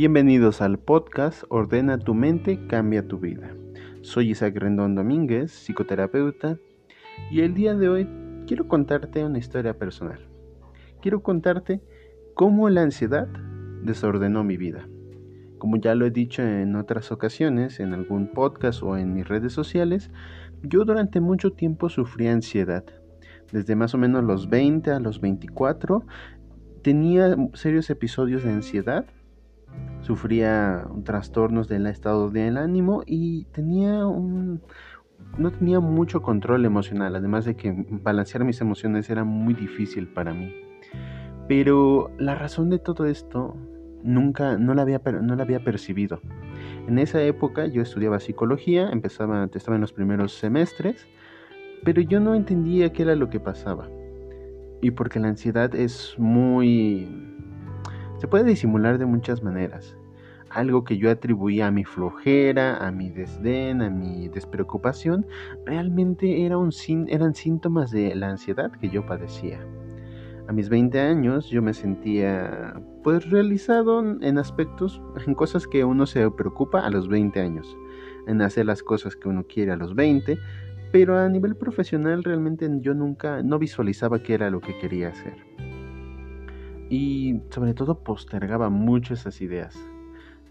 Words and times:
Bienvenidos 0.00 0.62
al 0.62 0.78
podcast 0.78 1.44
Ordena 1.50 1.98
tu 1.98 2.14
mente, 2.14 2.66
cambia 2.68 3.06
tu 3.06 3.18
vida. 3.18 3.54
Soy 4.00 4.30
Isaac 4.30 4.56
Rendón 4.56 4.94
Domínguez, 4.94 5.52
psicoterapeuta, 5.52 6.56
y 7.30 7.42
el 7.42 7.52
día 7.52 7.74
de 7.74 7.90
hoy 7.90 8.08
quiero 8.46 8.66
contarte 8.66 9.22
una 9.22 9.36
historia 9.36 9.76
personal. 9.76 10.26
Quiero 11.02 11.22
contarte 11.22 11.82
cómo 12.32 12.70
la 12.70 12.80
ansiedad 12.80 13.28
desordenó 13.82 14.42
mi 14.42 14.56
vida. 14.56 14.88
Como 15.58 15.76
ya 15.76 15.94
lo 15.94 16.06
he 16.06 16.10
dicho 16.10 16.40
en 16.40 16.76
otras 16.76 17.12
ocasiones, 17.12 17.78
en 17.78 17.92
algún 17.92 18.32
podcast 18.32 18.82
o 18.82 18.96
en 18.96 19.12
mis 19.12 19.28
redes 19.28 19.52
sociales, 19.52 20.10
yo 20.62 20.86
durante 20.86 21.20
mucho 21.20 21.52
tiempo 21.52 21.90
sufrí 21.90 22.26
ansiedad. 22.26 22.86
Desde 23.52 23.76
más 23.76 23.92
o 23.92 23.98
menos 23.98 24.24
los 24.24 24.48
20 24.48 24.92
a 24.92 24.98
los 24.98 25.20
24 25.20 26.06
tenía 26.80 27.36
serios 27.52 27.90
episodios 27.90 28.44
de 28.44 28.52
ansiedad 28.52 29.04
sufría 30.00 30.86
trastornos 31.04 31.68
del 31.68 31.86
estado 31.86 32.30
del 32.30 32.56
ánimo 32.56 33.02
y 33.06 33.44
tenía 33.46 34.06
un 34.06 34.60
no 35.38 35.52
tenía 35.52 35.80
mucho 35.80 36.22
control 36.22 36.64
emocional, 36.64 37.14
además 37.14 37.44
de 37.44 37.54
que 37.54 37.72
balancear 37.88 38.44
mis 38.44 38.60
emociones 38.60 39.08
era 39.10 39.22
muy 39.24 39.54
difícil 39.54 40.08
para 40.08 40.32
mí. 40.32 40.54
Pero 41.46 42.10
la 42.18 42.34
razón 42.34 42.70
de 42.70 42.78
todo 42.78 43.06
esto 43.06 43.56
nunca 44.02 44.56
no 44.56 44.74
la 44.74 44.82
había 44.82 45.00
no 45.22 45.36
la 45.36 45.42
había 45.42 45.62
percibido. 45.62 46.20
En 46.88 46.98
esa 46.98 47.22
época 47.22 47.66
yo 47.66 47.82
estudiaba 47.82 48.20
psicología, 48.20 48.88
empezaba 48.90 49.48
estaba 49.52 49.76
en 49.76 49.82
los 49.82 49.92
primeros 49.92 50.32
semestres, 50.32 51.06
pero 51.84 52.02
yo 52.02 52.20
no 52.20 52.34
entendía 52.34 52.92
qué 52.92 53.02
era 53.02 53.14
lo 53.14 53.30
que 53.30 53.40
pasaba. 53.40 53.88
Y 54.82 54.92
porque 54.92 55.20
la 55.20 55.28
ansiedad 55.28 55.74
es 55.74 56.14
muy 56.18 57.36
se 58.20 58.28
puede 58.28 58.44
disimular 58.44 58.98
de 58.98 59.06
muchas 59.06 59.42
maneras. 59.42 59.96
Algo 60.50 60.84
que 60.84 60.98
yo 60.98 61.10
atribuía 61.10 61.68
a 61.68 61.70
mi 61.70 61.84
flojera, 61.84 62.76
a 62.86 62.92
mi 62.92 63.08
desdén, 63.08 63.80
a 63.80 63.88
mi 63.88 64.28
despreocupación, 64.28 65.24
realmente 65.64 66.44
era 66.44 66.58
un, 66.58 66.70
eran 67.08 67.34
síntomas 67.34 67.90
de 67.90 68.14
la 68.14 68.28
ansiedad 68.28 68.72
que 68.72 68.90
yo 68.90 69.06
padecía. 69.06 69.60
A 70.48 70.52
mis 70.52 70.68
20 70.68 71.00
años 71.00 71.48
yo 71.48 71.62
me 71.62 71.72
sentía 71.72 72.74
pues 73.02 73.30
realizado 73.30 74.00
en 74.20 74.36
aspectos, 74.36 75.00
en 75.26 75.34
cosas 75.34 75.66
que 75.66 75.84
uno 75.84 76.04
se 76.04 76.30
preocupa 76.30 76.80
a 76.80 76.90
los 76.90 77.08
20 77.08 77.40
años, 77.40 77.74
en 78.26 78.42
hacer 78.42 78.66
las 78.66 78.82
cosas 78.82 79.16
que 79.16 79.30
uno 79.30 79.44
quiere 79.44 79.72
a 79.72 79.76
los 79.76 79.94
20, 79.94 80.36
pero 80.92 81.16
a 81.16 81.26
nivel 81.30 81.56
profesional 81.56 82.22
realmente 82.22 82.68
yo 82.80 82.92
nunca 82.92 83.42
no 83.42 83.58
visualizaba 83.58 84.22
qué 84.22 84.34
era 84.34 84.50
lo 84.50 84.60
que 84.60 84.76
quería 84.78 85.08
hacer 85.08 85.69
y 86.90 87.40
sobre 87.50 87.72
todo 87.72 88.02
postergaba 88.02 88.68
mucho 88.68 89.14
esas 89.14 89.40
ideas. 89.40 89.78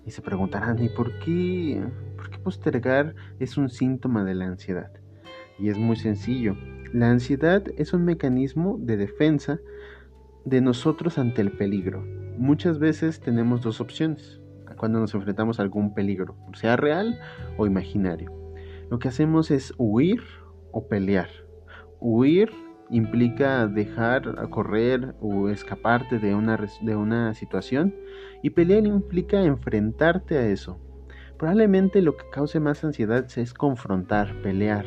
Y 0.06 0.12
se 0.12 0.24
preguntarán, 0.24 0.82
¿y 0.82 0.90
por 0.90 1.20
qué, 1.20 1.84
por 2.16 2.32
qué 2.32 2.40
postergar 2.40 3.14
es 3.40 3.58
un 3.58 3.70
síntoma 3.70 4.24
de 4.24 4.34
la 4.34 4.46
ansiedad? 4.46 4.92
Y 5.60 5.70
es 5.70 5.78
muy 5.78 5.98
sencillo. 5.98 6.56
La 6.94 7.12
ansiedad 7.12 7.64
es 7.78 7.94
un 7.94 8.06
mecanismo 8.06 8.78
de 8.80 8.98
defensa 8.98 9.60
de 10.46 10.62
nosotros 10.62 11.20
ante 11.20 11.42
el 11.42 11.52
peligro. 11.52 12.04
Muchas 12.38 12.80
veces 12.80 13.20
tenemos 13.20 13.62
dos 13.62 13.82
opciones 13.82 14.40
cuando 14.80 15.00
nos 15.00 15.14
enfrentamos 15.14 15.60
a 15.60 15.64
algún 15.64 15.94
peligro, 15.94 16.36
sea 16.54 16.78
real 16.78 17.20
o 17.58 17.68
imaginario. 17.68 18.32
Lo 18.90 18.98
que 18.98 19.10
hacemos 19.10 19.52
es 19.52 19.74
huir 19.78 20.24
o 20.72 20.88
pelear. 20.88 21.30
Huir 22.00 22.50
implica 22.90 23.68
dejar 23.68 24.50
correr 24.50 25.16
o 25.22 25.50
escaparte 25.50 26.20
de 26.20 26.34
una, 26.36 26.58
de 26.82 26.96
una 26.96 27.34
situación 27.34 27.96
y 28.42 28.52
pelear 28.52 28.86
implica 28.86 29.42
enfrentarte 29.44 30.38
a 30.38 30.48
eso. 30.48 30.80
Probablemente 31.38 32.02
lo 32.02 32.18
que 32.18 32.30
cause 32.32 32.60
más 32.60 32.84
ansiedad 32.84 33.26
es 33.38 33.54
confrontar, 33.54 34.42
pelear. 34.42 34.86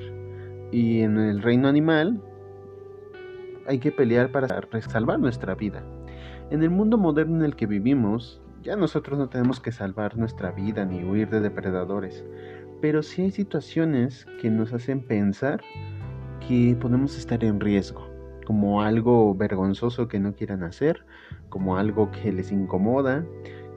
Y 0.71 1.01
en 1.01 1.19
el 1.19 1.43
reino 1.43 1.69
animal 1.69 2.23
hay 3.67 3.79
que 3.79 3.93
pelear 3.93 4.33
para 4.33 4.49
salvar 4.83 5.19
nuestra 5.19 5.55
vida. 5.55 5.83
En 6.51 6.63
el 6.63 6.71
mundo 6.71 6.99
moderno 6.99 7.39
en 7.39 7.45
el 7.45 7.57
que 7.57 7.67
vivimos, 7.67 8.43
ya 8.63 8.77
nosotros 8.77 9.19
no 9.19 9.29
tenemos 9.29 9.61
que 9.61 9.73
salvar 9.73 10.17
nuestra 10.17 10.51
vida 10.51 10.85
ni 10.85 11.05
huir 11.05 11.31
de 11.31 11.41
depredadores. 11.41 12.25
Pero 12.81 13.03
sí 13.03 13.23
hay 13.23 13.31
situaciones 13.31 14.27
que 14.41 14.51
nos 14.51 14.73
hacen 14.73 15.07
pensar 15.07 15.63
que 16.47 16.77
podemos 16.81 17.17
estar 17.17 17.43
en 17.45 17.61
riesgo, 17.61 18.09
como 18.47 18.83
algo 18.83 19.35
vergonzoso 19.35 20.09
que 20.09 20.19
no 20.19 20.35
quieran 20.35 20.63
hacer, 20.63 21.05
como 21.49 21.77
algo 21.77 22.11
que 22.11 22.33
les 22.33 22.53
incomoda, 22.53 23.25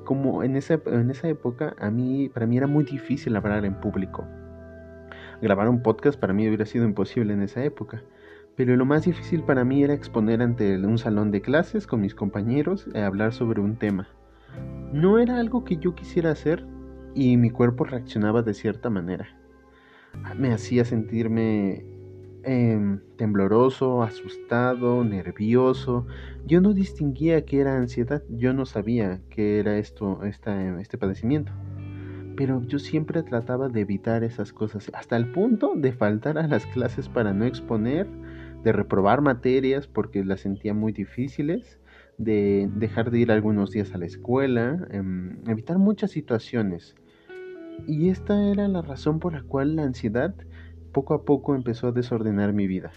como 0.03 0.43
en 0.43 0.55
esa, 0.55 0.79
en 0.85 1.09
esa 1.09 1.27
época 1.27 1.75
a 1.79 1.89
mí, 1.89 2.29
para 2.29 2.45
mí 2.45 2.57
era 2.57 2.67
muy 2.67 2.83
difícil 2.83 3.35
hablar 3.35 3.65
en 3.65 3.79
público. 3.79 4.25
Grabar 5.41 5.69
un 5.69 5.81
podcast 5.81 6.19
para 6.19 6.33
mí 6.33 6.47
hubiera 6.47 6.65
sido 6.65 6.85
imposible 6.85 7.33
en 7.33 7.41
esa 7.41 7.63
época, 7.63 8.03
pero 8.55 8.75
lo 8.75 8.85
más 8.85 9.03
difícil 9.03 9.43
para 9.43 9.65
mí 9.65 9.83
era 9.83 9.93
exponer 9.93 10.41
ante 10.41 10.77
un 10.77 10.97
salón 10.97 11.31
de 11.31 11.41
clases 11.41 11.87
con 11.87 12.01
mis 12.01 12.15
compañeros 12.15 12.87
y 12.93 12.97
hablar 12.99 13.33
sobre 13.33 13.61
un 13.61 13.75
tema. 13.75 14.07
No 14.93 15.19
era 15.19 15.39
algo 15.39 15.65
que 15.65 15.77
yo 15.77 15.93
quisiera 15.93 16.31
hacer 16.31 16.65
y 17.13 17.35
mi 17.37 17.49
cuerpo 17.49 17.83
reaccionaba 17.83 18.41
de 18.43 18.53
cierta 18.53 18.89
manera. 18.89 19.27
Me 20.37 20.53
hacía 20.53 20.85
sentirme 20.85 21.94
Em, 22.47 22.99
tembloroso, 23.17 24.03
asustado, 24.03 25.03
nervioso. 25.03 26.05
Yo 26.45 26.61
no 26.61 26.75
distinguía 26.75 27.43
que 27.43 27.59
era 27.59 27.75
ansiedad, 27.75 28.21
yo 28.29 28.53
no 28.53 28.67
sabía 28.67 29.19
que 29.31 29.57
era 29.57 29.79
esto, 29.79 30.23
este 30.23 30.97
padecimiento. 30.99 31.51
Pero 32.37 32.61
yo 32.61 32.77
siempre 32.77 33.23
trataba 33.23 33.67
de 33.67 33.81
evitar 33.81 34.23
esas 34.23 34.53
cosas, 34.53 34.91
hasta 34.93 35.17
el 35.17 35.31
punto 35.31 35.73
de 35.75 35.91
faltar 35.91 36.37
a 36.37 36.47
las 36.47 36.67
clases 36.67 37.09
para 37.09 37.33
no 37.33 37.45
exponer, 37.45 38.07
de 38.63 38.71
reprobar 38.71 39.21
materias 39.21 39.87
porque 39.87 40.23
las 40.23 40.41
sentía 40.41 40.75
muy 40.75 40.91
difíciles, 40.91 41.79
de 42.19 42.69
dejar 42.75 43.09
de 43.09 43.21
ir 43.21 43.31
algunos 43.31 43.71
días 43.71 43.91
a 43.95 43.97
la 43.97 44.05
escuela, 44.05 44.87
em, 44.91 45.39
evitar 45.47 45.79
muchas 45.79 46.11
situaciones. 46.11 46.95
Y 47.87 48.09
esta 48.09 48.51
era 48.51 48.67
la 48.67 48.83
razón 48.83 49.19
por 49.19 49.33
la 49.33 49.41
cual 49.41 49.75
la 49.75 49.83
ansiedad 49.83 50.35
poco 50.95 51.13
a 51.13 51.25
poco 51.25 51.55
empezó 51.55 51.87
a 51.87 51.91
desordenar 51.91 52.53
mi 52.53 52.67
vida. 52.67 52.93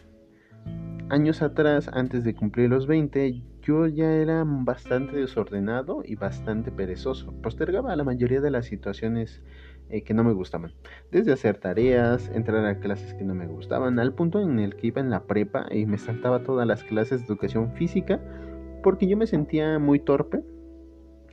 Años 1.10 1.42
atrás, 1.42 1.90
antes 1.92 2.22
de 2.22 2.32
cumplir 2.32 2.70
los 2.70 2.86
20, 2.86 3.42
yo 3.62 3.88
ya 3.88 4.12
era 4.12 4.44
bastante 4.46 5.16
desordenado 5.16 6.02
y 6.04 6.14
bastante 6.14 6.70
perezoso. 6.70 7.34
Postergaba 7.42 7.96
la 7.96 8.04
mayoría 8.04 8.40
de 8.40 8.52
las 8.52 8.66
situaciones 8.66 9.42
eh, 9.88 10.04
que 10.04 10.14
no 10.14 10.22
me 10.22 10.32
gustaban. 10.32 10.74
Desde 11.10 11.32
hacer 11.32 11.58
tareas, 11.58 12.30
entrar 12.32 12.64
a 12.66 12.78
clases 12.78 13.14
que 13.14 13.24
no 13.24 13.34
me 13.34 13.48
gustaban, 13.48 13.98
al 13.98 14.14
punto 14.14 14.40
en 14.40 14.60
el 14.60 14.76
que 14.76 14.86
iba 14.86 15.00
en 15.00 15.10
la 15.10 15.24
prepa 15.24 15.66
y 15.68 15.84
me 15.86 15.98
saltaba 15.98 16.44
todas 16.44 16.68
las 16.68 16.84
clases 16.84 17.22
de 17.22 17.26
educación 17.26 17.72
física 17.72 18.20
porque 18.84 19.08
yo 19.08 19.16
me 19.16 19.26
sentía 19.26 19.80
muy 19.80 19.98
torpe. 19.98 20.44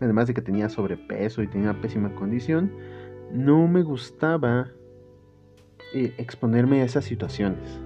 Además 0.02 0.26
de 0.26 0.34
que 0.34 0.42
tenía 0.42 0.70
sobrepeso 0.70 1.44
y 1.44 1.48
tenía 1.48 1.80
pésima 1.80 2.16
condición, 2.16 2.72
no 3.32 3.68
me 3.68 3.84
gustaba 3.84 4.72
eh, 5.96 6.14
exponerme 6.18 6.82
a 6.82 6.86
esas 6.86 7.06
situaciones. 7.06 7.80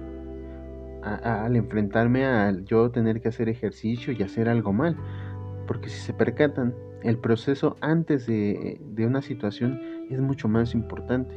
al 1.02 1.56
enfrentarme 1.56 2.26
a 2.26 2.50
yo 2.64 2.90
tener 2.90 3.22
que 3.22 3.28
hacer 3.28 3.48
ejercicio 3.48 4.12
y 4.12 4.22
hacer 4.22 4.48
algo 4.48 4.72
mal. 4.72 4.96
Porque 5.66 5.88
si 5.88 6.00
se 6.00 6.12
percatan, 6.12 6.74
el 7.04 7.18
proceso 7.18 7.76
antes 7.80 8.26
de, 8.26 8.80
una 8.98 9.22
situación 9.22 9.80
es 10.10 10.20
mucho 10.20 10.48
más 10.48 10.74
importante. 10.74 11.34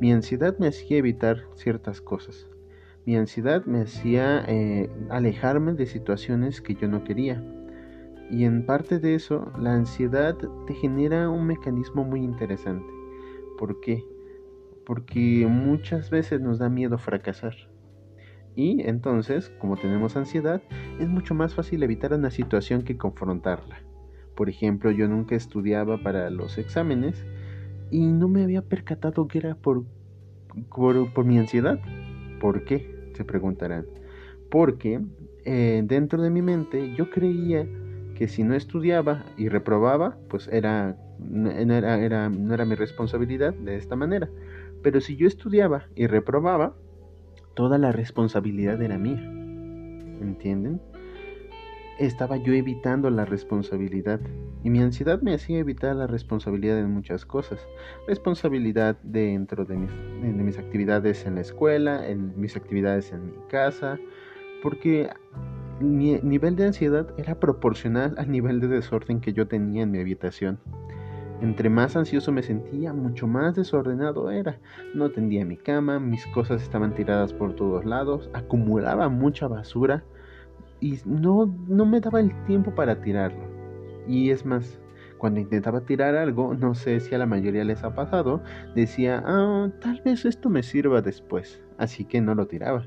Mi 0.00 0.12
ansiedad 0.12 0.56
me 0.58 0.66
hacía 0.66 0.96
evitar 0.96 1.44
ciertas 1.54 2.00
cosas. 2.00 2.48
Mi 3.04 3.16
ansiedad 3.16 3.64
me 3.66 3.82
hacía 3.82 4.44
eh, 4.48 4.88
alejarme 5.10 5.74
de 5.74 5.86
situaciones 5.86 6.62
que 6.62 6.74
yo 6.74 6.88
no 6.88 7.04
quería. 7.04 7.44
Y 8.30 8.44
en 8.44 8.64
parte 8.64 8.98
de 8.98 9.14
eso, 9.14 9.52
la 9.58 9.74
ansiedad 9.74 10.36
te 10.66 10.74
genera 10.74 11.28
un 11.28 11.46
mecanismo 11.46 12.02
muy 12.02 12.24
interesante. 12.24 12.90
¿Por 13.58 13.78
qué? 13.80 14.02
Porque 14.86 15.46
muchas 15.48 16.10
veces 16.10 16.40
nos 16.40 16.58
da 16.58 16.68
miedo 16.68 16.98
fracasar. 16.98 17.54
Y 18.54 18.82
entonces, 18.82 19.50
como 19.58 19.76
tenemos 19.76 20.16
ansiedad, 20.16 20.62
es 21.00 21.08
mucho 21.08 21.34
más 21.34 21.54
fácil 21.54 21.82
evitar 21.82 22.12
una 22.12 22.30
situación 22.30 22.82
que 22.82 22.98
confrontarla. 22.98 23.80
Por 24.34 24.48
ejemplo, 24.48 24.90
yo 24.90 25.08
nunca 25.08 25.34
estudiaba 25.34 26.02
para 26.02 26.30
los 26.30 26.58
exámenes 26.58 27.24
y 27.90 28.06
no 28.06 28.28
me 28.28 28.42
había 28.42 28.62
percatado 28.62 29.28
que 29.28 29.38
era 29.38 29.54
por, 29.54 29.84
por, 30.70 31.24
mi 31.24 31.38
ansiedad. 31.38 31.78
¿Por 32.40 32.64
qué? 32.64 33.10
Se 33.14 33.24
preguntarán. 33.24 33.86
Porque 34.50 35.00
eh, 35.44 35.82
dentro 35.84 36.22
de 36.22 36.30
mi 36.30 36.42
mente 36.42 36.94
yo 36.94 37.10
creía 37.10 37.66
que 38.14 38.28
si 38.28 38.42
no 38.42 38.54
estudiaba 38.54 39.24
y 39.36 39.48
reprobaba, 39.48 40.16
pues 40.28 40.48
era, 40.48 40.96
era, 41.58 41.98
era, 41.98 42.28
no 42.28 42.54
era 42.54 42.64
mi 42.64 42.74
responsabilidad 42.74 43.54
de 43.54 43.76
esta 43.76 43.96
manera. 43.96 44.28
Pero 44.82 45.00
si 45.00 45.16
yo 45.16 45.26
estudiaba 45.26 45.86
y 45.94 46.06
reprobaba, 46.06 46.74
toda 47.54 47.78
la 47.78 47.92
responsabilidad 47.92 48.80
era 48.82 48.98
mía. 48.98 49.22
¿Entienden? 50.20 50.80
estaba 51.98 52.36
yo 52.36 52.52
evitando 52.52 53.10
la 53.10 53.24
responsabilidad. 53.24 54.20
Y 54.64 54.70
mi 54.70 54.80
ansiedad 54.80 55.20
me 55.22 55.34
hacía 55.34 55.58
evitar 55.58 55.96
la 55.96 56.06
responsabilidad 56.06 56.78
en 56.78 56.90
muchas 56.90 57.24
cosas. 57.26 57.66
Responsabilidad 58.06 58.96
dentro 59.02 59.64
de 59.64 59.76
mis, 59.76 59.90
de 59.90 60.42
mis 60.42 60.58
actividades 60.58 61.26
en 61.26 61.34
la 61.36 61.40
escuela, 61.40 62.08
en 62.08 62.38
mis 62.40 62.56
actividades 62.56 63.12
en 63.12 63.26
mi 63.26 63.32
casa, 63.48 63.98
porque 64.62 65.10
mi 65.80 66.14
nivel 66.22 66.54
de 66.54 66.66
ansiedad 66.66 67.08
era 67.18 67.40
proporcional 67.40 68.14
al 68.18 68.30
nivel 68.30 68.60
de 68.60 68.68
desorden 68.68 69.20
que 69.20 69.32
yo 69.32 69.48
tenía 69.48 69.82
en 69.82 69.90
mi 69.90 69.98
habitación. 69.98 70.60
Entre 71.42 71.68
más 71.68 71.96
ansioso 71.96 72.30
me 72.30 72.44
sentía, 72.44 72.92
mucho 72.92 73.26
más 73.26 73.56
desordenado 73.56 74.30
era. 74.30 74.60
No 74.94 75.10
tendía 75.10 75.44
mi 75.44 75.56
cama, 75.56 75.98
mis 75.98 76.24
cosas 76.28 76.62
estaban 76.62 76.94
tiradas 76.94 77.32
por 77.32 77.56
todos 77.56 77.84
lados, 77.84 78.30
acumulaba 78.32 79.08
mucha 79.08 79.48
basura 79.48 80.04
y 80.78 81.00
no, 81.04 81.52
no 81.66 81.84
me 81.84 81.98
daba 81.98 82.20
el 82.20 82.32
tiempo 82.44 82.72
para 82.76 83.00
tirarlo. 83.00 83.42
Y 84.06 84.30
es 84.30 84.46
más, 84.46 84.78
cuando 85.18 85.40
intentaba 85.40 85.80
tirar 85.80 86.14
algo, 86.14 86.54
no 86.54 86.76
sé 86.76 87.00
si 87.00 87.12
a 87.12 87.18
la 87.18 87.26
mayoría 87.26 87.64
les 87.64 87.82
ha 87.82 87.92
pasado, 87.92 88.40
decía, 88.76 89.20
ah, 89.26 89.68
tal 89.80 90.00
vez 90.04 90.24
esto 90.24 90.48
me 90.48 90.62
sirva 90.62 91.02
después, 91.02 91.60
así 91.76 92.04
que 92.04 92.20
no 92.20 92.36
lo 92.36 92.46
tiraba. 92.46 92.86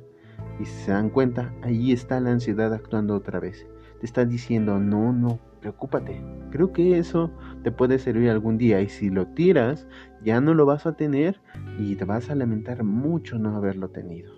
Y 0.61 0.65
si 0.65 0.85
se 0.85 0.91
dan 0.91 1.09
cuenta, 1.09 1.53
ahí 1.61 1.91
está 1.91 2.21
la 2.21 2.31
ansiedad 2.31 2.73
actuando 2.73 3.15
otra 3.15 3.41
vez. 3.41 3.67
Te 3.99 4.05
está 4.05 4.23
diciendo, 4.23 4.79
no, 4.79 5.11
no, 5.11 5.41
preocúpate. 5.65 6.21
Creo 6.51 6.71
que 6.71 6.99
eso 6.99 7.31
te 7.63 7.71
puede 7.71 7.97
servir 7.97 8.29
algún 8.29 8.59
día 8.59 8.81
y 8.81 8.87
si 8.87 9.09
lo 9.09 9.25
tiras, 9.25 9.87
ya 10.23 10.39
no 10.39 10.53
lo 10.53 10.67
vas 10.67 10.85
a 10.85 10.95
tener 10.95 11.41
y 11.79 11.95
te 11.95 12.05
vas 12.05 12.29
a 12.29 12.35
lamentar 12.35 12.83
mucho 12.83 13.39
no 13.39 13.55
haberlo 13.55 13.89
tenido. 13.89 14.31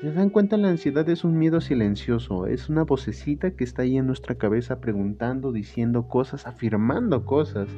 ¿Se 0.00 0.10
dan 0.10 0.30
cuenta? 0.30 0.56
La 0.56 0.70
ansiedad 0.70 1.06
es 1.10 1.24
un 1.24 1.38
miedo 1.38 1.60
silencioso, 1.60 2.46
es 2.46 2.70
una 2.70 2.84
vocecita 2.84 3.50
que 3.50 3.64
está 3.64 3.82
ahí 3.82 3.98
en 3.98 4.06
nuestra 4.06 4.36
cabeza 4.36 4.80
preguntando, 4.80 5.52
diciendo 5.52 6.08
cosas, 6.08 6.46
afirmando 6.46 7.26
cosas, 7.26 7.68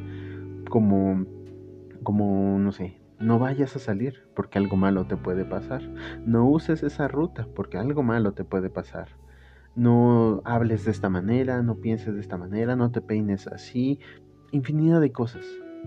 como, 0.69 1.27
como, 2.05 2.61
no 2.61 2.71
sé, 2.71 3.01
no 3.19 3.41
vayas 3.41 3.75
a 3.75 3.81
salir 3.81 4.29
porque 4.37 4.59
algo 4.59 4.77
malo 4.77 5.05
te 5.09 5.17
puede 5.17 5.45
pasar. 5.45 5.83
No 6.25 6.49
uses 6.49 6.85
esa 6.85 7.09
ruta 7.09 7.49
porque 7.57 7.77
algo 7.77 8.05
malo 8.05 8.35
te 8.35 8.45
puede 8.45 8.71
pasar. 8.71 9.09
No 9.81 10.43
hables 10.45 10.85
de 10.85 10.91
esta 10.91 11.09
manera, 11.09 11.63
no 11.63 11.77
pienses 11.77 12.13
de 12.13 12.21
esta 12.21 12.37
manera, 12.37 12.77
no 12.77 12.91
te 12.91 13.01
peines 13.01 13.47
así. 13.47 13.99
Infinidad 14.53 15.01
de 15.01 15.11
cosas. 15.11 15.47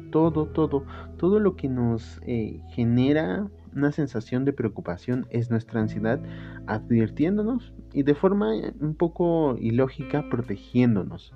Todo, 0.09 0.47
todo, 0.47 0.83
todo 1.19 1.39
lo 1.39 1.55
que 1.55 1.69
nos 1.69 2.19
eh, 2.25 2.59
genera 2.69 3.47
una 3.75 3.91
sensación 3.91 4.45
de 4.45 4.53
preocupación 4.53 5.27
es 5.29 5.51
nuestra 5.51 5.79
ansiedad 5.79 6.19
advirtiéndonos 6.65 7.75
y 7.93 8.01
de 8.01 8.15
forma 8.15 8.55
eh, 8.55 8.73
un 8.79 8.95
poco 8.95 9.57
ilógica 9.59 10.27
protegiéndonos. 10.27 11.31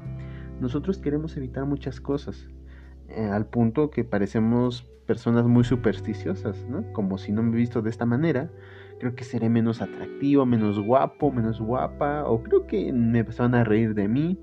Nosotros 0.59 0.97
queremos 0.97 1.37
evitar 1.37 1.67
muchas 1.67 2.01
cosas, 2.01 2.49
eh, 3.09 3.29
al 3.31 3.45
punto 3.45 3.89
que 3.89 4.03
parecemos 4.03 4.85
personas 5.05 5.45
muy 5.45 5.63
supersticiosas. 5.63 6.63
Como 6.93 7.17
si 7.17 7.31
no 7.31 7.41
me 7.41 7.53
he 7.53 7.59
visto 7.59 7.81
de 7.81 7.89
esta 7.89 8.05
manera, 8.05 8.51
creo 8.99 9.15
que 9.15 9.23
seré 9.23 9.49
menos 9.49 9.81
atractivo, 9.81 10.45
menos 10.45 10.79
guapo, 10.79 11.31
menos 11.31 11.59
guapa, 11.59 12.25
o 12.25 12.43
creo 12.43 12.67
que 12.67 12.91
me 12.93 13.23
van 13.23 13.55
a 13.55 13.63
reír 13.63 13.95
de 13.95 14.07
mí. 14.07 14.37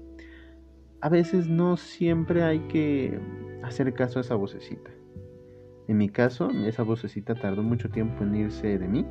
A 1.00 1.08
veces 1.08 1.46
no 1.46 1.76
siempre 1.76 2.43
hay 2.43 2.61
que 2.61 3.20
hacer 3.62 3.93
caso 3.93 4.19
a 4.19 4.22
esa 4.22 4.34
vocecita. 4.34 4.90
En 5.87 5.99
mi 5.99 6.08
caso, 6.08 6.49
esa 6.50 6.82
vocecita 6.82 7.34
tardó 7.34 7.62
mucho 7.62 7.90
tiempo 7.90 8.25
en 8.25 8.34
irse 8.34 8.78
de 8.78 8.88
mí, 8.88 9.06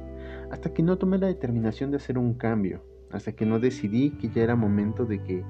hasta 0.52 0.74
que 0.74 0.82
no 0.82 0.98
tomé 0.98 1.20
la 1.20 1.28
determinación 1.28 1.92
de 1.92 1.98
hacer 1.98 2.18
un 2.18 2.34
cambio, 2.34 2.84
hasta 3.12 3.34
que 3.34 3.46
no 3.46 3.60
decidí 3.60 4.10
que 4.18 4.30
ya 4.30 4.42
era 4.42 4.56
momento 4.56 5.06
de 5.06 5.22
que 5.22 5.46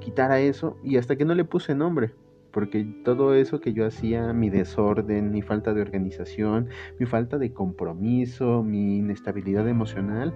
quitara 0.00 0.40
eso 0.40 0.78
y 0.82 0.96
hasta 0.96 1.16
que 1.16 1.26
no 1.26 1.34
le 1.34 1.44
puse 1.44 1.74
nombre 1.74 2.14
porque 2.52 2.84
todo 3.04 3.34
eso 3.34 3.60
que 3.60 3.72
yo 3.72 3.86
hacía, 3.86 4.32
mi 4.32 4.50
desorden, 4.50 5.32
mi 5.32 5.42
falta 5.42 5.72
de 5.72 5.80
organización, 5.80 6.68
mi 6.98 7.06
falta 7.06 7.38
de 7.38 7.52
compromiso, 7.52 8.62
mi 8.62 8.98
inestabilidad 8.98 9.66
emocional, 9.68 10.34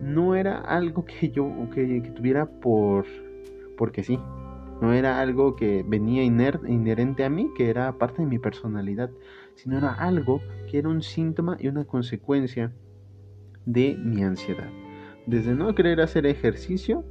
no 0.00 0.34
era 0.34 0.58
algo 0.58 1.04
que 1.04 1.30
yo 1.30 1.50
que, 1.72 2.00
tuviera 2.14 2.46
por 2.46 3.06
porque 3.76 4.02
sí. 4.02 4.18
No 4.80 4.92
era 4.92 5.20
algo 5.20 5.54
que 5.54 5.84
venía 5.86 6.24
inherente 6.24 7.24
a 7.24 7.30
mí, 7.30 7.48
que 7.56 7.70
era 7.70 7.98
parte 7.98 8.22
de 8.22 8.26
mi 8.26 8.40
personalidad, 8.40 9.10
sino 9.54 9.78
era 9.78 9.92
algo 9.92 10.40
que 10.68 10.78
era 10.78 10.88
un 10.88 11.02
síntoma 11.02 11.56
y 11.60 11.68
una 11.68 11.84
consecuencia 11.84 12.72
de 13.64 13.96
mi 13.96 14.24
ansiedad. 14.24 14.68
Desde 15.26 15.54
no 15.54 15.72
querer 15.76 16.00
hacer 16.00 16.26
ejercicio 16.26 17.04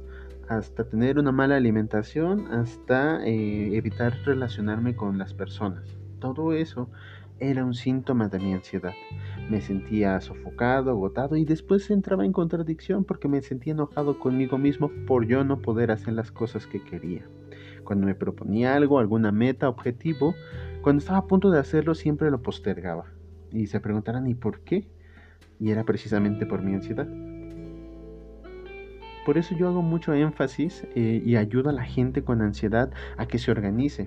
hasta 0.48 0.84
tener 0.84 1.18
una 1.18 1.32
mala 1.32 1.56
alimentación, 1.56 2.46
hasta 2.48 3.24
eh, 3.24 3.76
evitar 3.76 4.14
relacionarme 4.24 4.94
con 4.94 5.18
las 5.18 5.34
personas. 5.34 5.96
Todo 6.18 6.52
eso 6.52 6.88
era 7.40 7.64
un 7.64 7.74
síntoma 7.74 8.28
de 8.28 8.38
mi 8.38 8.52
ansiedad. 8.52 8.92
Me 9.50 9.60
sentía 9.60 10.20
sofocado, 10.20 10.90
agotado 10.90 11.36
y 11.36 11.44
después 11.44 11.90
entraba 11.90 12.24
en 12.24 12.32
contradicción 12.32 13.04
porque 13.04 13.28
me 13.28 13.42
sentía 13.42 13.72
enojado 13.72 14.18
conmigo 14.18 14.58
mismo 14.58 14.90
por 15.06 15.26
yo 15.26 15.42
no 15.42 15.60
poder 15.60 15.90
hacer 15.90 16.14
las 16.14 16.30
cosas 16.30 16.66
que 16.66 16.82
quería. 16.82 17.26
Cuando 17.84 18.06
me 18.06 18.14
proponía 18.14 18.76
algo, 18.76 18.98
alguna 18.98 19.32
meta, 19.32 19.68
objetivo, 19.68 20.34
cuando 20.82 21.00
estaba 21.00 21.18
a 21.18 21.26
punto 21.26 21.50
de 21.50 21.58
hacerlo 21.58 21.94
siempre 21.94 22.30
lo 22.30 22.42
postergaba. 22.42 23.06
Y 23.50 23.66
se 23.66 23.80
preguntarán, 23.80 24.28
¿y 24.28 24.34
por 24.34 24.60
qué? 24.60 24.88
Y 25.58 25.70
era 25.70 25.84
precisamente 25.84 26.46
por 26.46 26.62
mi 26.62 26.74
ansiedad. 26.74 27.08
Por 29.24 29.38
eso 29.38 29.54
yo 29.54 29.68
hago 29.68 29.82
mucho 29.82 30.12
énfasis 30.14 30.86
eh, 30.94 31.22
y 31.24 31.36
ayudo 31.36 31.70
a 31.70 31.72
la 31.72 31.84
gente 31.84 32.24
con 32.24 32.42
ansiedad 32.42 32.90
a 33.16 33.26
que 33.26 33.38
se 33.38 33.50
organice. 33.50 34.06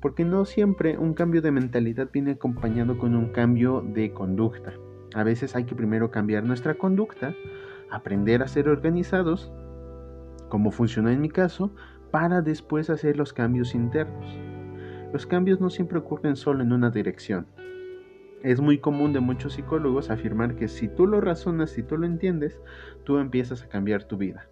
Porque 0.00 0.24
no 0.24 0.44
siempre 0.44 0.98
un 0.98 1.14
cambio 1.14 1.40
de 1.40 1.52
mentalidad 1.52 2.10
viene 2.12 2.32
acompañado 2.32 2.98
con 2.98 3.14
un 3.14 3.28
cambio 3.28 3.80
de 3.80 4.12
conducta. 4.12 4.74
A 5.14 5.24
veces 5.24 5.54
hay 5.56 5.64
que 5.64 5.74
primero 5.74 6.10
cambiar 6.10 6.44
nuestra 6.44 6.74
conducta, 6.74 7.34
aprender 7.90 8.42
a 8.42 8.48
ser 8.48 8.68
organizados, 8.68 9.52
como 10.48 10.70
funcionó 10.70 11.10
en 11.10 11.20
mi 11.20 11.28
caso, 11.28 11.74
para 12.10 12.42
después 12.42 12.90
hacer 12.90 13.16
los 13.16 13.32
cambios 13.32 13.74
internos. 13.74 14.38
Los 15.12 15.26
cambios 15.26 15.60
no 15.60 15.70
siempre 15.70 15.98
ocurren 15.98 16.36
solo 16.36 16.62
en 16.62 16.72
una 16.72 16.90
dirección. 16.90 17.46
Es 18.42 18.60
muy 18.60 18.78
común 18.78 19.12
de 19.12 19.20
muchos 19.20 19.52
psicólogos 19.52 20.10
afirmar 20.10 20.56
que 20.56 20.66
si 20.66 20.88
tú 20.88 21.06
lo 21.06 21.20
razonas, 21.20 21.70
si 21.70 21.84
tú 21.84 21.96
lo 21.96 22.06
entiendes, 22.06 22.60
tú 23.04 23.18
empiezas 23.18 23.62
a 23.62 23.68
cambiar 23.68 24.02
tu 24.02 24.16
vida. 24.16 24.48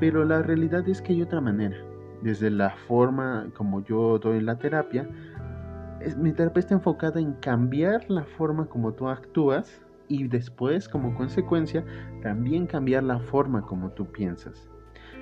Pero 0.00 0.24
la 0.24 0.42
realidad 0.42 0.88
es 0.88 1.00
que 1.00 1.12
hay 1.12 1.22
otra 1.22 1.40
manera. 1.40 1.76
Desde 2.22 2.50
la 2.50 2.70
forma 2.70 3.46
como 3.54 3.84
yo 3.84 4.18
doy 4.18 4.40
la 4.40 4.58
terapia, 4.58 5.08
mi 6.16 6.32
terapia 6.32 6.58
está 6.58 6.74
enfocada 6.74 7.20
en 7.20 7.34
cambiar 7.34 8.10
la 8.10 8.24
forma 8.24 8.66
como 8.66 8.94
tú 8.94 9.08
actúas 9.08 9.80
y 10.08 10.26
después, 10.26 10.88
como 10.88 11.14
consecuencia, 11.14 11.84
también 12.22 12.66
cambiar 12.66 13.04
la 13.04 13.20
forma 13.20 13.62
como 13.62 13.90
tú 13.90 14.10
piensas. 14.10 14.68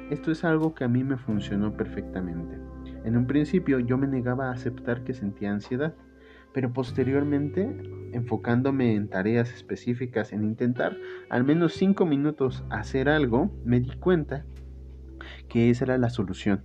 Esto 0.09 0.33
es 0.33 0.45
algo 0.45 0.75
que 0.75 0.85
a 0.85 0.89
mí 0.89 1.05
me 1.05 1.19
funcionó 1.19 1.77
perfectamente. 1.77 2.59
En 3.05 3.19
un 3.19 3.27
principio 3.27 3.81
yo 3.81 3.99
me 3.99 4.07
negaba 4.07 4.49
a 4.49 4.53
aceptar 4.53 5.05
que 5.05 5.13
sentía 5.13 5.53
ansiedad 5.53 5.95
pero 6.59 6.73
posteriormente, 6.73 7.73
enfocándome 8.13 8.97
en 8.97 9.07
tareas 9.07 9.55
específicas, 9.55 10.33
en 10.33 10.43
intentar 10.43 10.97
al 11.31 11.45
menos 11.45 11.75
5 11.75 12.05
minutos 12.05 12.65
hacer 12.69 13.09
algo, 13.09 13.53
me 13.65 13.79
di 13.79 13.91
cuenta 13.91 14.45
que 15.49 15.71
esa 15.71 15.85
era 15.85 15.99
la 15.99 16.11
solución. 16.11 16.65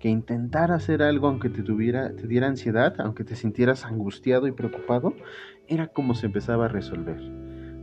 Que 0.00 0.08
intentar 0.08 0.72
hacer 0.72 1.00
algo 1.00 1.28
aunque 1.28 1.48
te, 1.48 1.62
diera 1.62 2.48
ansiedad, 2.48 2.96
aunque 2.98 3.22
te 3.22 3.36
sintieras 3.36 3.84
angustiado 3.84 4.48
y 4.48 4.50
preocupado, 4.50 5.14
era 5.68 5.86
como 5.86 6.16
se 6.16 6.26
empezaba 6.26 6.64
a 6.64 6.68
resolver. 6.68 7.20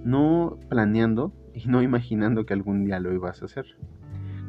No 0.04 0.60
planeando 0.68 1.32
y 1.54 1.66
no 1.70 1.82
imaginando 1.82 2.46
que 2.46 2.56
algún 2.56 2.84
día 2.84 3.00
lo 3.00 3.14
ibas 3.14 3.42
a 3.42 3.46
hacer. 3.46 3.68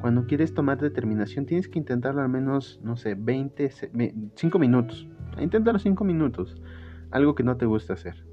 Cuando 0.01 0.27
quieres 0.27 0.53
tomar 0.53 0.81
determinación 0.81 1.47
tienes 1.47 1.69
que 1.69 1.79
intentarlo 1.79 2.23
al 2.23 2.29
menos, 2.29 2.81
no 2.83 2.97
sé, 2.97 3.15
20, 3.15 3.71
5 4.35 4.59
minutos. 4.59 5.07
Inténtalo 5.39 5.79
5 5.79 6.03
minutos 6.03 6.61
algo 7.11 7.35
que 7.35 7.43
no 7.43 7.57
te 7.57 7.67
gusta 7.67 7.95
hacer. 7.95 8.25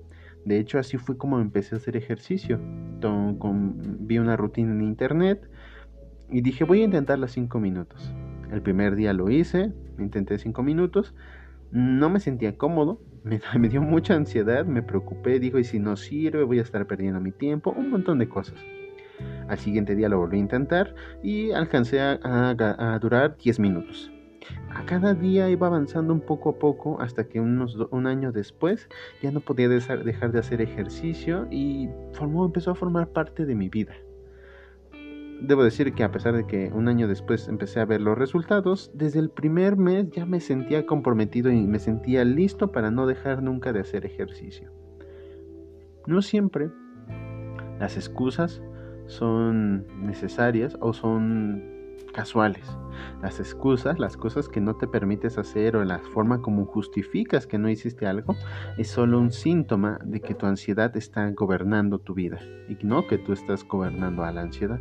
De 0.46 0.60
hecho, 0.60 0.77
así 0.77 0.98
fue 0.98 1.17
como 1.17 1.39
empecé 1.39 1.75
a 1.75 1.79
hacer 1.79 1.98
ejercicio. 1.98 2.60
vi 2.62 4.20
una 4.20 4.38
rutina 4.38 4.72
en 4.72 4.82
internet 4.82 5.50
y 6.29 6.41
dije, 6.41 6.63
voy 6.63 6.82
a 6.82 6.86
intentar 6.86 7.17
las 7.17 7.32
5 7.32 7.60
minutos. 7.60 8.13
El 8.51 8.62
primer 8.62 8.96
día 8.96 9.12
lo 9.13 9.29
hice, 9.29 9.74
intenté 9.98 10.38
5 10.38 10.62
minutos, 10.62 11.15
no 11.72 12.10
me 12.10 12.20
sentía 12.20 12.58
cómodo, 12.58 13.01
me, 13.24 13.70
dio 13.70 13.82
mucha 13.82 14.13
ansiedad, 14.13 14.65
me 14.65 14.84
preocupé, 14.84 15.39
dijo, 15.39 15.58
y 15.58 15.63
si 15.63 15.79
no 15.79 15.96
sirve, 15.98 16.44
voy 16.44 16.60
a 16.60 16.62
estar 16.62 16.86
perdiendo 16.86 17.20
mi 17.20 17.32
tiempo, 17.32 17.72
un 17.72 17.89
montón 17.89 18.20
de 18.20 18.29
cosas. 18.29 18.60
Al 19.48 19.58
siguiente 19.58 19.96
día 19.96 20.10
lo 20.10 20.20
volví 20.20 20.38
a 20.38 20.41
intentar 20.41 20.94
y 21.24 21.51
alcancé 21.51 22.01
a, 22.01 22.20
a 22.22 23.00
durar 23.00 23.36
10 23.38 23.60
minutos 23.60 24.12
a 24.69 24.85
cada 24.85 25.13
día 25.13 25.49
iba 25.49 25.67
avanzando 25.67 26.13
un 26.13 26.21
poco 26.21 26.49
a 26.49 26.59
poco 26.59 26.99
hasta 27.01 27.27
que 27.27 27.39
unos 27.39 27.77
un 27.91 28.07
año 28.07 28.31
después 28.31 28.89
ya 29.21 29.31
no 29.31 29.39
podía 29.39 29.69
dejar 29.69 30.31
de 30.31 30.39
hacer 30.39 30.61
ejercicio 30.61 31.47
y 31.49 31.89
formó, 32.13 32.45
empezó 32.45 32.71
a 32.71 32.75
formar 32.75 33.07
parte 33.09 33.45
de 33.45 33.55
mi 33.55 33.69
vida. 33.69 33.93
debo 35.41 35.63
decir 35.63 35.93
que 35.93 36.03
a 36.03 36.11
pesar 36.11 36.35
de 36.35 36.45
que 36.47 36.71
un 36.73 36.87
año 36.87 37.07
después 37.07 37.47
empecé 37.47 37.79
a 37.79 37.85
ver 37.85 38.01
los 38.01 38.17
resultados, 38.17 38.91
desde 38.93 39.19
el 39.19 39.29
primer 39.29 39.77
mes 39.77 40.09
ya 40.11 40.25
me 40.25 40.39
sentía 40.39 40.85
comprometido 40.85 41.51
y 41.51 41.67
me 41.67 41.79
sentía 41.79 42.23
listo 42.23 42.71
para 42.71 42.91
no 42.91 43.05
dejar 43.05 43.43
nunca 43.43 43.73
de 43.73 43.81
hacer 43.81 44.05
ejercicio. 44.05 44.71
No 46.07 46.21
siempre 46.21 46.69
las 47.79 47.97
excusas 47.97 48.61
son 49.07 49.85
necesarias 50.05 50.77
o 50.79 50.93
son 50.93 51.75
casuales. 52.15 52.65
Las 53.22 53.41
excusas, 53.41 54.00
las 54.00 54.15
cosas 54.15 54.48
que 54.48 54.62
no 54.62 54.77
te 54.77 54.88
permites 54.88 55.38
hacer 55.38 55.75
o 55.75 55.84
la 55.84 56.00
forma 56.00 56.41
como 56.41 56.65
justificas 56.65 57.45
que 57.45 57.57
no 57.57 57.69
hiciste 57.69 58.07
algo, 58.07 58.38
es 58.77 58.88
solo 58.88 59.19
un 59.19 59.34
síntoma 59.34 60.00
de 60.01 60.22
que 60.22 60.34
tu 60.34 60.45
ansiedad 60.45 60.95
está 60.95 61.29
gobernando 61.31 62.00
tu 62.00 62.13
vida 62.13 62.39
y 62.69 62.77
no 62.86 63.05
que 63.05 63.17
tú 63.17 63.34
estás 63.34 63.67
gobernando 63.67 64.24
a 64.24 64.31
la 64.31 64.43
ansiedad. 64.43 64.79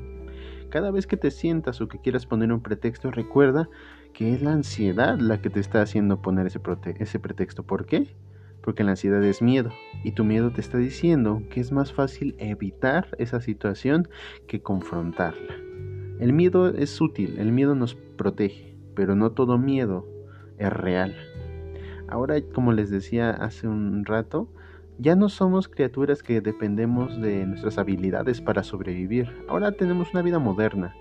Cada 0.71 0.93
vez 0.93 1.09
que 1.09 1.17
te 1.17 1.33
sientas 1.33 1.81
o 1.81 1.89
que 1.89 1.99
quieras 1.99 2.25
poner 2.25 2.53
un 2.53 2.63
pretexto, 2.63 3.11
recuerda 3.11 3.69
que 4.13 4.33
es 4.33 4.41
la 4.41 4.53
ansiedad 4.53 5.19
la 5.19 5.41
que 5.41 5.51
te 5.51 5.59
está 5.59 5.83
haciendo 5.83 6.23
poner 6.23 6.47
ese, 6.47 6.61
ese 7.01 7.19
pretexto. 7.19 7.65
¿Por 7.65 7.85
qué? 7.85 8.15
Porque 8.63 8.85
la 8.85 8.93
ansiedad 8.93 9.25
es 9.25 9.43
miedo 9.43 9.71
y 10.05 10.13
tu 10.13 10.23
miedo 10.23 10.53
te 10.53 10.61
está 10.61 10.79
diciendo 10.79 11.43
que 11.51 11.61
es 11.61 11.73
más 11.73 11.93
fácil 11.93 12.37
evitar 12.39 13.09
esa 13.19 13.41
situación 13.41 14.09
que 14.47 14.63
confrontarla. 14.63 15.74
El 16.21 16.33
miedo 16.33 16.69
es 16.69 17.01
útil, 17.01 17.37
el 17.39 17.51
miedo 17.51 17.75
nos 17.75 17.95
protege, 17.95 18.77
pero 18.95 19.17
no 19.17 19.33
todo 19.33 19.59
miedo 19.59 20.07
es 20.59 20.73
real. 20.73 21.17
Ahora, 22.07 22.41
como 22.55 22.73
les 22.73 22.89
decía 22.91 23.31
hace 23.31 23.67
un 23.67 24.05
rato, 24.05 24.49
ya 24.99 25.17
no 25.17 25.29
somos 25.29 25.69
criaturas 25.69 26.23
que 26.23 26.41
dependemos 26.41 27.21
de 27.21 27.47
nuestras 27.47 27.79
habilidades 27.79 28.41
para 28.41 28.63
sobrevivir. 28.63 29.29
Ahora 29.49 29.73
tenemos 29.73 30.13
una 30.13 30.23
vida 30.23 30.39
moderna. 30.39 30.95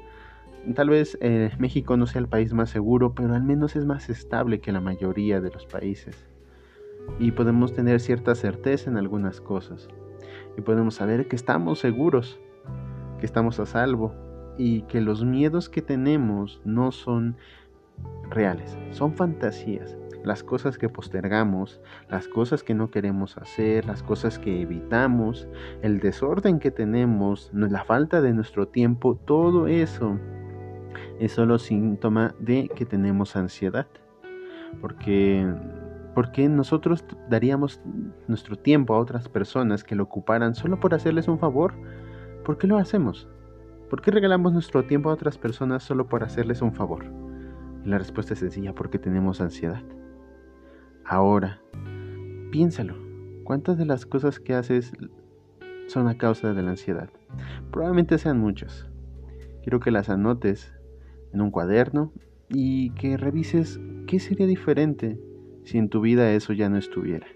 Tal 0.74 0.90
vez 0.90 1.18
eh, 1.22 1.52
México 1.60 1.96
no 1.96 2.08
sea 2.08 2.22
el 2.22 2.28
país 2.28 2.54
más 2.54 2.72
seguro, 2.72 3.14
pero 3.14 3.36
al 3.36 3.44
menos 3.44 3.76
es 3.76 3.86
más 3.86 4.10
estable 4.10 4.62
que 4.62 4.72
la 4.72 4.82
mayoría 4.82 5.42
de 5.42 5.52
los 5.52 5.68
países. 5.68 6.26
Y 7.20 7.32
podemos 7.32 7.74
tener 7.74 8.00
cierta 8.00 8.34
certeza 8.34 8.90
en 8.90 8.98
algunas 8.98 9.42
cosas. 9.42 9.90
Y 10.58 10.62
podemos 10.62 10.96
saber 10.96 11.28
que 11.28 11.36
estamos 11.36 11.80
seguros, 11.80 12.40
que 13.20 13.26
estamos 13.26 13.60
a 13.60 13.68
salvo, 13.68 14.16
y 14.58 14.84
que 14.84 15.02
los 15.02 15.24
miedos 15.24 15.70
que 15.70 15.82
tenemos 15.82 16.62
no 16.64 16.92
son 16.92 17.36
reales, 18.30 18.78
son 18.92 19.14
fantasías. 19.14 19.98
Las 20.24 20.42
cosas 20.42 20.78
que 20.78 20.88
postergamos, 20.88 21.82
las 22.10 22.28
cosas 22.30 22.64
que 22.64 22.74
no 22.74 22.90
queremos 22.90 23.38
hacer, 23.38 23.86
las 23.86 24.04
cosas 24.04 24.40
que 24.40 24.62
evitamos, 24.62 25.48
el 25.82 26.00
desorden 26.00 26.60
que 26.60 26.72
tenemos, 26.72 27.52
la 27.54 27.84
falta 27.84 28.22
de 28.22 28.34
nuestro 28.34 28.68
tiempo, 28.68 29.16
todo 29.16 29.68
eso 29.68 30.18
es 31.20 31.34
solo 31.34 31.60
síntoma 31.60 32.36
de 32.40 32.70
que 32.74 32.86
tenemos 32.86 33.36
ansiedad. 33.36 33.88
Porque 34.80 35.46
porque 36.14 36.48
nosotros 36.48 37.04
daríamos 37.30 37.82
nuestro 38.28 38.56
tiempo 38.56 38.94
a 38.94 39.00
otras 39.00 39.30
personas 39.30 39.84
que 39.84 39.96
lo 39.96 40.04
ocuparan 40.04 40.54
solo 40.54 40.80
por 40.80 40.94
hacerles 40.94 41.28
un 41.28 41.40
favor? 41.40 41.74
¿Por 42.46 42.58
qué 42.58 42.68
lo 42.68 42.78
hacemos? 42.78 43.28
¿Por 43.94 44.02
qué 44.02 44.10
regalamos 44.10 44.54
nuestro 44.54 44.86
tiempo 44.86 45.12
a 45.12 45.14
otras 45.14 45.38
personas 45.38 45.84
solo 45.84 46.08
por 46.08 46.24
hacerles 46.24 46.64
un 46.64 46.74
favor? 46.74 47.06
Y 47.86 47.90
la 47.90 48.00
respuesta 48.00 48.34
es 48.34 48.40
sencilla, 48.40 48.74
porque 48.74 48.98
tenemos 48.98 49.40
ansiedad. 49.40 49.84
Ahora, 51.06 51.62
piénsalo. 52.50 52.96
¿Cuántas 53.44 53.78
de 53.78 53.86
las 53.86 54.08
cosas 54.08 54.40
que 54.40 54.56
haces 54.56 54.94
son 55.86 56.08
a 56.08 56.18
causa 56.18 56.56
de 56.56 56.64
la 56.64 56.72
ansiedad? 56.72 57.12
Probablemente 57.70 58.18
sean 58.18 58.40
muchas. 58.40 58.88
Quiero 59.62 59.80
que 59.80 59.92
las 59.92 60.10
anotes 60.10 60.74
en 61.32 61.42
un 61.42 61.52
cuaderno 61.52 62.12
y 62.50 62.90
que 62.96 63.16
revises 63.16 63.80
qué 64.08 64.20
sería 64.20 64.48
diferente 64.48 65.20
si 65.66 65.78
en 65.78 65.90
tu 65.90 66.02
vida 66.02 66.32
eso 66.32 66.54
ya 66.54 66.68
no 66.68 66.80
estuviera. 66.80 67.28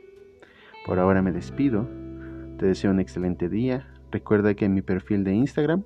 Por 0.87 0.97
ahora 0.97 1.21
me 1.21 1.31
despido. 1.31 1.87
Te 2.57 2.65
deseo 2.65 2.89
un 2.89 2.99
excelente 2.99 3.47
día. 3.47 3.93
Recuerda 4.09 4.55
que 4.55 4.65
en 4.65 4.73
mi 4.73 4.81
perfil 4.81 5.23
de 5.23 5.35
Instagram 5.35 5.83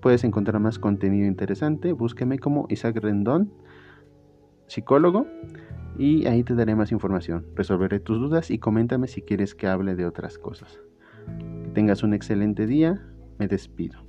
Puedes 0.00 0.24
encontrar 0.24 0.60
más 0.60 0.78
contenido 0.78 1.26
interesante. 1.26 1.92
Búsqueme 1.92 2.38
como 2.38 2.66
Isaac 2.68 2.96
Rendón, 3.00 3.52
psicólogo, 4.66 5.26
y 5.98 6.26
ahí 6.26 6.44
te 6.44 6.54
daré 6.54 6.74
más 6.76 6.92
información. 6.92 7.46
Resolveré 7.56 7.98
tus 7.98 8.18
dudas 8.18 8.50
y 8.50 8.58
coméntame 8.58 9.08
si 9.08 9.22
quieres 9.22 9.54
que 9.54 9.66
hable 9.66 9.96
de 9.96 10.06
otras 10.06 10.38
cosas. 10.38 10.80
Que 11.64 11.70
tengas 11.70 12.02
un 12.02 12.14
excelente 12.14 12.66
día. 12.66 13.04
Me 13.38 13.48
despido. 13.48 14.07